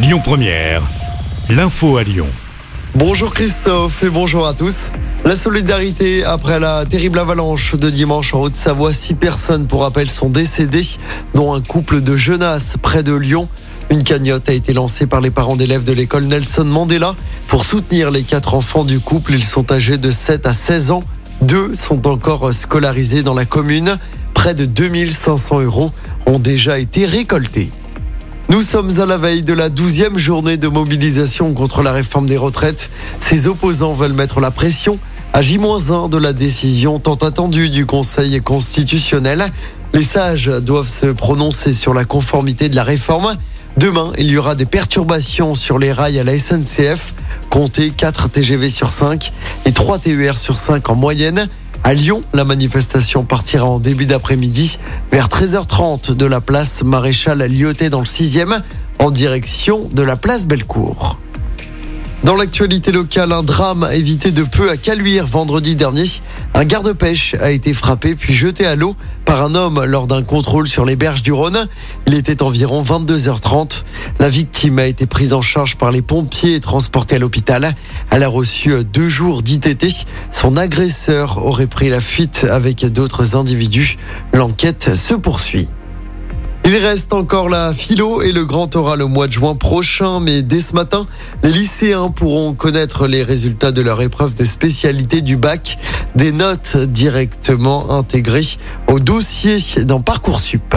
[0.00, 0.82] Lyon Première,
[1.50, 2.28] l'info à Lyon.
[2.94, 4.92] Bonjour Christophe et bonjour à tous.
[5.24, 10.28] La solidarité après la terrible avalanche de dimanche en Haute-Savoie, six personnes pour rappel sont
[10.28, 10.86] décédées,
[11.34, 13.48] dont un couple de jeunesses près de Lyon.
[13.90, 17.16] Une cagnotte a été lancée par les parents d'élèves de l'école Nelson Mandela
[17.48, 19.34] pour soutenir les quatre enfants du couple.
[19.34, 21.02] Ils sont âgés de 7 à 16 ans.
[21.42, 23.98] Deux sont encore scolarisés dans la commune.
[24.32, 25.90] Près de 2500 euros
[26.26, 27.72] ont déjà été récoltés.
[28.50, 32.38] Nous sommes à la veille de la douzième journée de mobilisation contre la réforme des
[32.38, 32.90] retraites.
[33.20, 34.98] Ces opposants veulent mettre la pression
[35.34, 39.52] à J-1 de la décision tant attendue du Conseil constitutionnel.
[39.92, 43.36] Les sages doivent se prononcer sur la conformité de la réforme.
[43.76, 47.12] Demain, il y aura des perturbations sur les rails à la SNCF.
[47.50, 49.30] Comptez 4 TGV sur 5
[49.66, 51.48] et 3 TER sur 5 en moyenne.
[51.84, 54.78] À Lyon, la manifestation partira en début d'après-midi
[55.10, 58.60] vers 13h30 de la place Maréchal Lyoté dans le 6e
[58.98, 61.18] en direction de la place Bellecour.
[62.24, 66.04] Dans l'actualité locale, un drame évité de peu à Caluire vendredi dernier.
[66.52, 68.96] Un garde-pêche a été frappé puis jeté à l'eau
[69.28, 71.68] par un homme lors d'un contrôle sur les berges du Rhône.
[72.06, 73.82] Il était environ 22h30.
[74.20, 77.74] La victime a été prise en charge par les pompiers et transportée à l'hôpital.
[78.10, 80.06] Elle a reçu deux jours d'ITT.
[80.30, 83.98] Son agresseur aurait pris la fuite avec d'autres individus.
[84.32, 85.68] L'enquête se poursuit.
[86.70, 90.42] Il reste encore la philo et le grand oral au mois de juin prochain, mais
[90.42, 91.06] dès ce matin,
[91.42, 95.78] les lycéens pourront connaître les résultats de leur épreuve de spécialité du bac,
[96.14, 98.44] des notes directement intégrées
[98.86, 100.76] au dossier dans Parcoursup.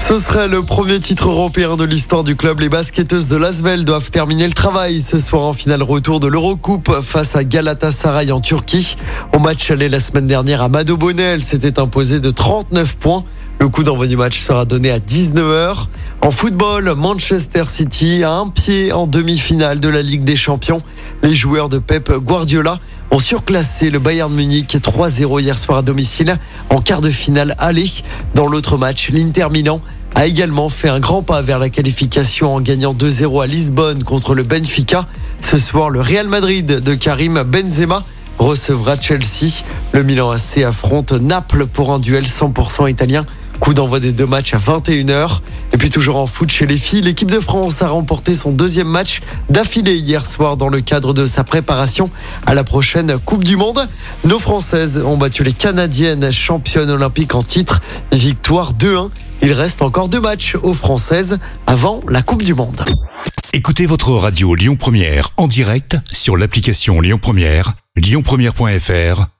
[0.00, 2.58] Ce serait le premier titre européen de l'histoire du club.
[2.58, 7.00] Les basketteuses de Lasvel doivent terminer le travail ce soir en finale retour de l'Eurocoupe
[7.02, 8.96] face à Galatasaray en Turquie.
[9.32, 13.24] Au match aller la semaine dernière à Mado Bonnel s'était imposé de 39 points.
[13.58, 15.86] Le coup d'envoi du match sera donné à 19h.
[16.20, 20.82] En football, Manchester City a un pied en demi-finale de la Ligue des Champions.
[21.22, 22.80] Les joueurs de Pep Guardiola
[23.12, 26.38] ont surclassé le Bayern Munich 3-0 hier soir à domicile
[26.70, 27.86] en quart de finale aller.
[28.34, 29.80] Dans l'autre match, l'Inter Milan
[30.14, 34.34] a également fait un grand pas vers la qualification en gagnant 2-0 à Lisbonne contre
[34.34, 35.06] le Benfica.
[35.40, 38.02] Ce soir, le Real Madrid de Karim Benzema
[38.38, 39.62] recevra Chelsea.
[39.92, 43.26] Le Milan AC affronte Naples pour un duel 100% italien.
[43.62, 45.38] Coup d'envoi des deux matchs à 21h.
[45.72, 48.88] Et puis toujours en foot chez les filles, l'équipe de France a remporté son deuxième
[48.88, 52.10] match d'affilée hier soir dans le cadre de sa préparation
[52.44, 53.86] à la prochaine Coupe du Monde.
[54.24, 57.80] Nos Françaises ont battu les Canadiennes championnes olympiques en titre.
[58.10, 59.10] Victoire 2-1.
[59.42, 62.84] Il reste encore deux matchs aux Françaises avant la Coupe du Monde.
[63.52, 69.31] Écoutez votre radio Lyon Première en direct sur l'application Lyon Première, lyonpremière.fr